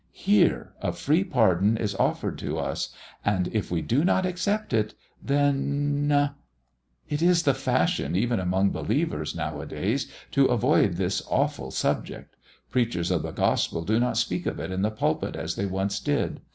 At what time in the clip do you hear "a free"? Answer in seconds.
0.81-1.23